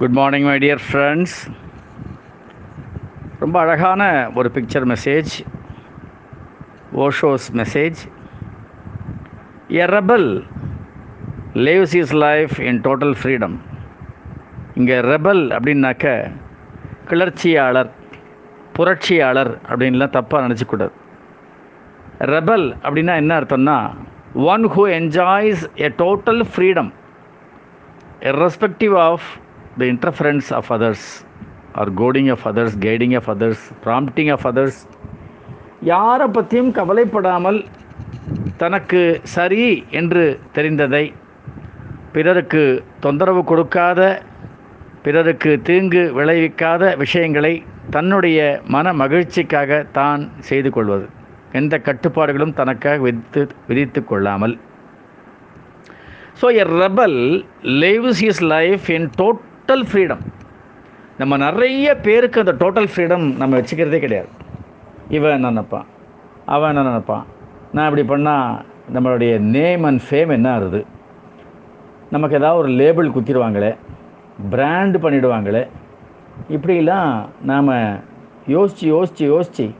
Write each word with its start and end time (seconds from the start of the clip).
Good 0.00 0.14
morning 0.18 0.44
my 0.44 0.58
dear 0.58 0.80
friends 0.84 1.34
ரொம்ப 3.38 3.60
அழகான 3.60 4.02
ஒரு 4.34 4.50
picture 4.54 4.86
message 4.92 5.32
Osho's 7.04 7.46
message 7.52 7.98
a 9.68 9.86
rebel 9.86 10.28
lives 11.66 11.96
is 12.00 12.14
life 12.14 12.54
in 12.60 12.80
total 12.80 13.14
freedom 13.22 13.56
இங்கே 14.74 15.00
rebel 15.00 15.42
அப்படின்னாக்க 15.56 16.32
கிளர்ச்சியாளர் 17.10 17.90
புரட்சியாளர் 18.72 19.52
அப்படின்லாம் 19.68 20.16
தப்பாக 20.16 20.42
நினச்சிக்கூடாது. 20.46 20.94
ரெபல் 22.20 22.66
அப்படின்னா 22.82 23.16
என்ன 23.16 23.40
அர்த்தம்னா 23.40 23.78
one 24.54 24.66
who 24.68 24.86
enjoys 25.00 25.62
a 25.74 25.92
total 26.02 26.42
freedom 26.54 26.90
respective 28.44 28.96
of 29.08 29.28
the 29.82 29.88
interference 29.94 30.48
of 30.58 30.66
others 30.76 31.02
or 31.78 31.86
goading 32.00 32.28
of 32.34 32.40
others, 32.50 32.70
guiding 32.86 33.12
of 33.18 33.26
others, 33.34 33.58
prompting 33.84 34.30
of 34.36 34.42
others, 34.50 34.74
யாரை 35.90 36.26
பற்றியும் 36.36 36.72
கவலைப்படாமல் 36.78 37.58
தனக்கு 38.62 39.02
சரி 39.34 39.66
என்று 40.00 40.24
தெரிந்ததை 40.56 41.04
பிறருக்கு 42.14 42.62
தொந்தரவு 43.04 43.42
கொடுக்காத 43.50 44.00
பிறருக்கு 45.04 45.52
தீங்கு 45.68 46.02
விளைவிக்காத 46.18 46.82
விஷயங்களை 47.02 47.54
தன்னுடைய 47.96 48.38
மன 48.74 48.92
மகிழ்ச்சிக்காக 49.02 49.80
தான் 49.98 50.22
செய்து 50.48 50.70
கொள்வது. 50.76 51.06
எந்த 51.60 51.74
கட்டுப்பாடுகளும் 51.86 52.56
தனக்காக 52.60 52.98
விதித்து 53.06 53.42
விதித்து 53.70 54.00
கொள்ளாமல். 54.10 54.56
So 56.40 56.48
a 56.62 56.66
rebel 56.82 57.18
lives 57.84 58.20
his 58.24 58.42
life 58.54 58.86
in 58.96 59.08
tot 59.20 59.40
total 59.70 59.88
freedom 59.90 60.22
நம்ம 61.18 61.36
நிறைய 61.36 61.96
பேருக்கு 61.96 62.38
அந்த 62.40 62.52
டோட்டல் 62.52 62.88
ஃப்ரீடம் 62.92 63.24
நம்ம 63.36 63.58
வச்சுக்கிறதே 63.58 63.98
கிடையாது. 63.98 64.28
இவன் 65.08 65.30
என்ன 65.30 65.50
நினைப்பான்? 65.50 65.86
அவன் 66.46 66.70
என்ன 66.70 66.82
நினப்பான்? 66.88 67.24
நான் 67.72 67.88
இப்படி 67.88 68.04
பண்ணால் 68.08 68.64
நம்மளுடைய 68.94 69.38
நேம் 69.38 69.82
அண்ட் 69.82 70.00
ஃபேம் 70.10 70.28
என்ன 70.28 70.48
ஆகுது? 70.52 70.80
நமக்கு 72.10 72.36
ஏதாவது 72.36 72.60
ஒரு 72.62 72.68
லேபிள் 72.68 73.08
குத்திடுவாங்களே 73.08 73.76
பிராண்டு 74.50 74.98
பண்ணிடுவாங்களே 75.04 75.62
இப்படிலாம் 76.48 77.12
நாம் 77.42 77.70
யோசித்து 78.46 78.86
யோசித்து 78.86 79.26
யோசித்து 79.26 79.70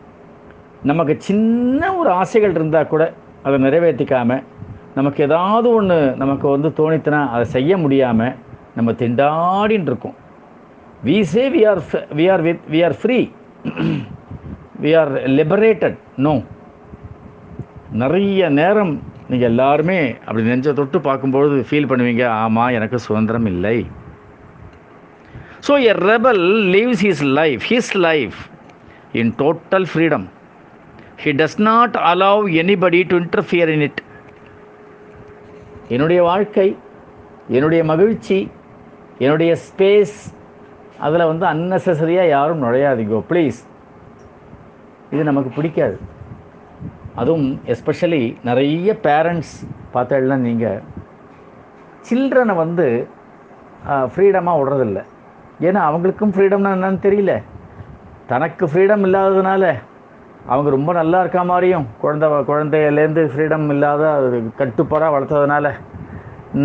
நமக்கு 0.82 1.16
சின்ன 1.18 1.94
ஒரு 1.94 2.10
ஆசைகள் 2.10 2.50
இருந்தால் 2.50 2.88
கூட 2.88 3.14
அதை 3.42 3.62
நிறைவேற்றிக்காமல் 3.62 4.44
நமக்கு 4.94 5.22
ஏதாவது 5.22 5.70
ஒன்று 5.74 6.14
நமக்கு 6.18 6.48
வந்து 6.48 6.68
தோணித்துனா 6.68 7.28
அதை 7.30 7.44
செய்ய 7.44 7.76
முடியாமல் 7.76 8.48
நம்ம 8.76 8.90
திண்டாடின்னு 8.92 9.86
இருக்கோம் 9.86 10.16
we 11.04 11.20
say 11.32 11.44
we 11.48 11.62
are 11.66 11.82
we 12.14 12.30
are 12.30 12.42
with 12.42 12.64
we 12.68 12.80
are 12.84 12.96
free 13.02 13.18
we 14.80 14.92
are 14.94 15.12
liberated 15.38 15.98
no 16.18 16.34
நிறைய 17.92 18.48
நேரம் 18.50 18.92
நீங்கள் 19.30 19.50
எல்லாருமே 19.50 19.98
அப்படி 20.26 20.42
நெஞ்ச 20.42 20.72
தொட்டு 20.72 20.98
பார்க்கும்பொழுது 21.00 21.56
ஃபீல் 21.68 21.88
பண்ணுவீங்க 21.90 22.24
ஆமாம் 22.42 22.70
எனக்கு 22.70 22.98
சுதந்திரம் 22.98 23.46
இல்லை. 23.46 23.78
So 25.66 25.72
a 25.82 25.92
rebel 26.10 26.42
lives 26.70 27.02
his 27.06 27.24
life 27.38 27.62
his 27.62 27.96
life 27.96 28.38
in 29.12 29.32
total 29.38 29.84
freedom 29.84 30.26
he 31.16 31.32
does 31.32 31.58
not 31.62 31.96
allow 32.12 32.44
anybody 32.62 33.00
to 33.06 33.16
interfere 33.16 33.68
in 33.68 33.80
it 33.80 34.00
என்னுடைய 35.88 36.22
வாழ்க்கை 36.22 36.68
என்னுடைய 37.48 37.84
மகிழ்ச்சி 37.84 38.38
என்னுடைய 39.24 39.52
ஸ்பேஸ் 39.66 40.16
அதில் 41.06 41.28
வந்து 41.30 41.44
அன்னெசரியாக 41.52 42.32
யாரும் 42.36 42.62
நுழையாதீங்கோ 42.64 43.18
ப்ளீஸ் 43.30 43.58
இது 45.12 45.22
நமக்கு 45.28 45.50
பிடிக்காது. 45.56 45.96
அதுவும் 47.20 47.46
எஸ்பெஷலி 47.72 48.22
நிறைய 48.48 48.90
பேரண்ட்ஸ் 49.06 49.54
பார்த்தாலாம் 49.94 50.44
நீங்கள் 50.48 50.82
சில்ட்ரனை 52.08 52.54
வந்து 52.64 52.86
ஃப்ரீடமாக 54.12 54.58
விடுறதில்ல. 54.60 55.00
ஏன்னா 55.68 55.80
அவங்களுக்கும் 55.88 56.34
ஃப்ரீடம்னா 56.34 56.70
என்னன்னு 56.76 57.00
தெரியல. 57.06 57.32
தனக்கு 58.30 58.64
ஃப்ரீடம் 58.70 59.04
இல்லாததுனால 59.06 59.64
அவங்க 60.50 60.68
ரொம்ப 60.74 60.90
நல்லா 60.98 61.18
இருக்க 61.22 61.40
மாதிரியும் 61.50 61.86
குழந்த 62.02 62.26
குழந்தையிலேருந்து 62.50 63.22
ஃப்ரீடம் 63.32 63.66
இல்லாத 63.74 64.12
கட்டுப்பாடாக 64.60 65.14
வளர்த்ததுனால 65.16 65.72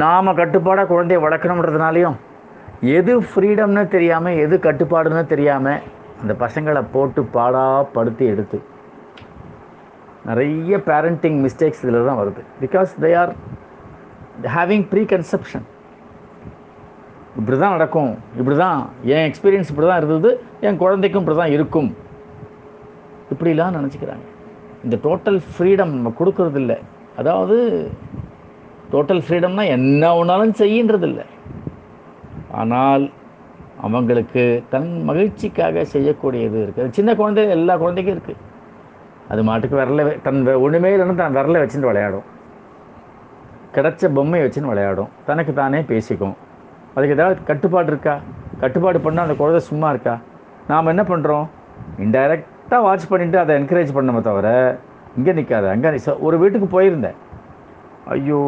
நாம் 0.04 0.38
கட்டுப்பாடாக 0.42 0.90
குழந்தைய 0.94 1.20
வளர்க்கணுன்றதுனாலையும் 1.26 2.18
எது 2.98 3.14
ஃப்ரீடம்னு 3.30 3.84
தெரியாமல் 3.96 4.40
எது 4.46 4.56
கட்டுப்பாடுன்னு 4.66 5.26
தெரியாமல் 5.34 5.84
அந்த 6.22 6.34
பசங்களை 6.44 6.82
போட்டு 6.94 7.22
பாடாக 7.36 7.86
படுத்தி 7.96 8.26
எடுத்து. 8.34 8.58
நிறைய 10.28 10.78
பேரண்டிங் 10.90 11.38
மிஸ்டேக்ஸ் 11.46 11.82
இதில் 11.84 12.08
தான் 12.10 12.20
வருது. 12.22 12.42
Because 12.64 12.92
they 13.04 13.12
are 13.22 13.34
having 14.56 14.86
preconception 15.14 15.66
இப்படி 17.40 17.58
தான் 17.58 17.76
நடக்கும். 17.76 18.12
இப்படி 18.40 18.56
தான் 18.56 18.80
என் 19.04 19.28
எக்ஸ்பீரியன்ஸ் 19.30 19.70
இப்படி 19.72 19.88
தான் 19.88 20.02
இருந்தது. 20.02 20.30
என் 20.68 20.82
குழந்தைக்கும் 20.84 21.24
இப்படி 21.24 21.38
தான் 21.38 21.54
இருக்கும். 21.56 21.90
இப்படிலாம் 23.34 23.78
நினச்சிக்கிறாங்க. 23.80 24.26
இந்த 24.84 24.98
டோட்டல் 25.06 25.40
ஃப்ரீடம் 25.54 25.94
நம்ம 25.96 26.14
கொடுக்குறதில்ல. 26.20 26.74
அதாவது 27.22 27.58
டோட்டல் 28.94 29.22
ஃப்ரீடம்னால் 29.28 29.74
என்ன 29.78 30.16
ஒன்றாலும் 30.20 30.60
செய்யின்றதில்லை. 30.62 31.26
ஆனால் 32.62 33.06
அவங்களுக்கு 33.86 34.44
தன் 34.74 34.90
மகிழ்ச்சிக்காக 35.10 35.84
செய்யக்கூடியது 35.94 36.58
இருக்குது. 36.66 36.94
சின்ன 36.98 37.10
குழந்தை 37.20 37.44
எல்லா 37.58 37.74
குழந்தைக்கும் 37.82 38.16
இருக்குது 38.16 38.42
அது 39.32 39.42
மாட்டுக்கு 39.48 39.76
விரல 39.80 40.04
தன் 40.26 40.40
ஒன்றுமே 40.66 40.90
இல்லைன்னு 40.96 41.20
தன் 41.22 41.38
விரலை 41.38 41.60
வச்சுட்டு 41.64 41.90
விளையாடும். 41.92 42.26
கிடச்ச 43.76 44.10
பொம்மையை 44.18 44.44
வச்சுன்னு 44.46 44.72
விளையாடும். 44.72 45.10
தனக்கு 45.30 45.54
தானே 45.62 45.80
பேசிக்கும். 45.92 46.36
அதுக்கு 46.96 47.16
ஏதாவது 47.18 47.38
கட்டுப்பாடு 47.50 47.90
இருக்கா? 47.94 48.16
கட்டுப்பாடு 48.62 49.00
பண்ணால் 49.06 49.26
அந்த 49.28 49.36
குழந்தை 49.42 49.62
சும்மா 49.70 49.88
இருக்கா? 49.94 50.16
நாம் 50.72 50.92
என்ன 50.94 51.04
பண்ணுறோம் 51.12 51.48
இன்டைரக்டாக 52.04 52.82
வாட்ச் 52.86 53.10
பண்ணிவிட்டு 53.12 53.42
அதை 53.42 53.54
என்கரேஜ் 53.62 53.96
பண்ணமே 53.98 54.22
தவிர 54.30 54.48
இங்கே 55.18 55.34
நிற்காது 55.40 55.68
அங்கே 55.74 55.90
ஒரு 56.28 56.36
வீட்டுக்கு 56.44 56.70
போயிருந்தேன். 56.78 57.20
ஐயோ 58.16 58.40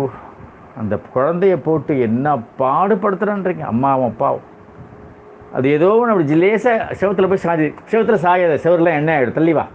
அந்த 0.81 0.95
குழந்தைய 1.15 1.55
போட்டு 1.67 1.93
என்ன 2.07 2.35
பாடுபடுத்துகிறான்றீங்க 2.61 3.65
அம்மாவும் 3.73 4.09
அப்பாவும். 4.11 4.45
அது 5.57 5.67
ஏதோ 5.77 5.89
ஒன்று 5.99 6.13
அப்படி 6.13 6.37
லேசாக 6.43 6.95
செவத்தில் 6.99 7.29
போய் 7.31 7.43
சாதி 7.45 7.65
செவத்தில் 7.91 8.23
சாயாத 8.25 8.57
செவரில் 8.65 8.97
என்ன 8.99 9.11
ஆகிடும் 9.15 9.37
தள்ளி 9.37 9.53
வா. 9.57 9.65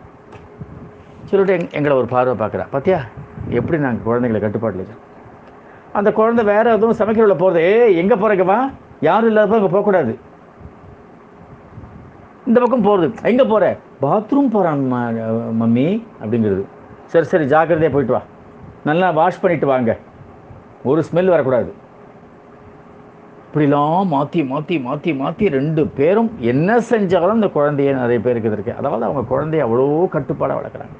சொல்லிட்டு 1.30 1.54
எங் 1.56 1.70
எங்களை 1.78 1.94
ஒரு 2.00 2.08
பார்வை 2.14 2.34
பார்க்குறா. 2.42 2.66
பார்த்தியா 2.74 3.00
எப்படி 3.58 3.78
நாங்கள் 3.86 4.06
குழந்தைங்களை 4.08 4.40
கட்டுப்பாட்டில் 4.44 4.82
வச்சோம் 4.82 5.00
அந்த 5.98 6.08
குழந்தை 6.18 6.42
வேறு 6.50 6.74
எதுவும் 6.76 6.98
சமைக்கிறவுள்ள 7.00 7.36
போகிறது 7.42 7.62
ஏ 7.70 7.72
எங்கே 8.02 8.16
போகிறீங்க 8.22 8.46
வா. 8.52 8.58
யாரும் 9.08 9.30
இல்லாதப்போ 9.30 9.58
அங்கே 9.60 9.72
போகக்கூடாது. 9.74 10.12
இந்த 12.50 12.58
பக்கம் 12.62 12.86
போகிறது 12.86 13.08
எங்கே 13.30 13.44
போகிற 13.50 13.64
பாத்ரூம் 14.04 14.52
போகிறான் 14.54 14.80
மம்மி 15.60 15.88
அப்படிங்கிறது. 16.22 16.62
சரி 17.12 17.26
சரி 17.32 17.46
ஜாக்கிரதையாக 17.52 17.94
போயிட்டு 17.96 18.16
வா. 18.16 18.22
நல்லா 18.88 19.08
வாஷ் 19.18 19.42
பண்ணிட்டு 19.42 19.66
வாங்க. 19.74 19.92
ஒரு 20.90 21.00
ஸ்மெல் 21.08 21.32
வரக்கூடாது. 21.34 21.70
இப்படிலாம் 23.46 24.10
மாற்றி 24.12 24.40
மாற்றி 24.50 24.76
மாற்றி 24.86 25.10
மாற்றி 25.22 25.44
ரெண்டு 25.56 25.82
பேரும் 25.96 26.30
என்ன 26.52 26.78
செஞ்சாலும் 26.90 27.38
இந்த 27.38 27.48
குழந்தைய 27.56 27.90
நிறைய 28.02 28.18
பேருக்கு 28.26 28.48
இருக்குது 28.56 28.78
அதாவது 28.80 29.04
அவங்க 29.08 29.22
குழந்தைய 29.32 29.64
அவ்வளோ 29.66 29.86
கட்டுப்பாடாக 30.14 30.58
வளர்க்குறாங்க. 30.60 30.94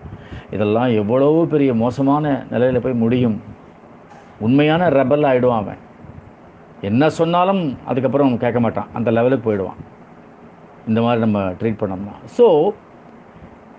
இதெல்லாம் 0.57 0.91
எவ்வளோ 1.03 1.31
பெரிய 1.53 1.71
மோசமான 1.83 2.35
நிலையில் 2.53 2.85
போய் 2.87 3.03
முடியும். 3.05 3.39
உண்மையான 4.47 4.89
ரெபல் 4.99 5.27
ஆகிடுவான் 5.31 5.63
அவன். 5.63 5.81
என்ன 6.89 7.09
சொன்னாலும் 7.21 7.63
அதுக்கப்புறம் 7.91 8.41
கேட்க 8.45 8.61
மாட்டான். 8.65 8.91
அந்த 8.99 9.09
லெவலுக்கு 9.17 9.47
போயிடுவான். 9.47 9.81
இந்த 10.91 11.01
மாதிரி 11.05 11.21
நம்ம 11.27 11.41
ட்ரீட் 11.61 11.81
பண்ணோம்னா. 11.83 12.17
So 12.37 12.47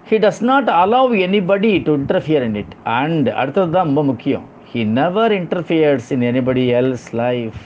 he 0.09 0.17
does 0.25 0.44
not 0.51 0.69
allow 0.83 1.13
anybody 1.25 1.71
to 1.88 1.94
interfere 2.01 2.45
in 2.50 2.57
it 2.61 2.73
and 3.00 3.29
அடுத்தது 3.41 3.71
தான் 3.75 3.89
ரொம்ப 3.89 4.03
முக்கியம். 4.11 4.45
He 4.73 4.83
never 4.99 5.31
interferes 5.31 6.07
in 6.13 6.23
anybody 6.29 6.61
else 6.77 7.03
life 7.19 7.57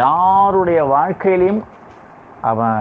யாருடைய 0.00 0.80
வாழ்க்கையிலையும் 0.92 1.62
அவன் 2.40 2.78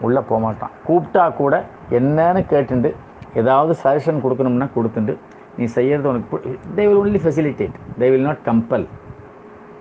உள்ளே 0.00 0.20
போக 0.20 0.38
மாட்டான். 0.44 0.72
கூப்பிட்டா 0.86 1.24
கூட 1.34 1.54
என்னன்னு 1.98 2.42
கேட்டுண்டு 2.52 2.90
ஏதாவது 3.34 3.72
சஜஷன் 3.84 4.18
கொடுக்கணும்னா 4.24 4.68
கொடுத்துண்டு 4.76 5.14
நீ 5.56 5.64
செய்கிறது 5.76 6.08
உனக்கு 6.08 6.58
they 6.76 6.86
will 6.88 7.00
only 7.02 7.20
facilitate 7.26 7.76
they 7.98 8.08
will 8.14 8.26
not 8.28 8.42
compel 8.44 8.88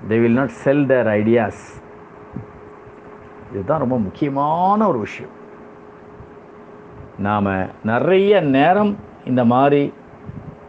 they 0.10 0.22
will 0.26 0.40
not 0.42 0.54
sell 0.66 0.86
their 0.94 1.08
ideas 1.08 1.64
இதுதான் 3.54 3.84
ரொம்ப 3.86 4.00
முக்கியமான 4.06 4.88
ஒரு 4.88 5.00
விஷயம். 5.00 5.34
நாம் 7.18 7.52
நிறைய 7.94 8.42
நேரம் 8.58 8.98
இந்த 9.26 9.46
மாதிரி 9.56 9.94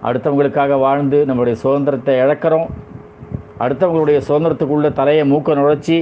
அடுத்தவங்களுக்காக 0.08 0.78
வாழ்ந்து 0.86 1.18
நம்மளுடைய 1.28 1.56
சுதந்திரத்தை 1.64 2.14
இழக்கிறோம். 2.24 2.68
அடுத்தவங்களுடைய 3.64 4.18
சுதந்திரத்துக்குள்ளே 4.28 4.90
தலையை 5.00 5.24
மூக்க 5.32 5.56
நுழைச்சி 5.58 5.98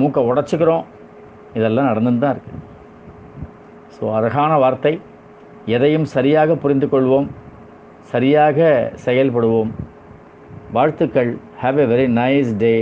மூக்கை 0.00 0.22
உடச்சிக்கிறோம். 0.30 0.84
இதெல்லாம் 1.58 1.90
நடந்துன்னு 1.90 2.22
தான் 2.24 2.34
இருக்குது 2.36 2.64
ஸோ 3.94 4.04
அழகான 4.16 4.52
வார்த்தை. 4.62 4.92
எதையும் 5.74 6.08
சரியாக 6.16 6.54
புரிந்து 6.62 6.86
கொள்வோம் 6.86 7.28
சரியாக 8.12 8.58
செயல்படுவோம். 9.06 9.70
வாழ்த்துக்கள். 10.76 11.30
Have 11.62 11.78
a 11.84 11.86
very 11.92 12.06
nice 12.20 12.52
day 12.62 12.74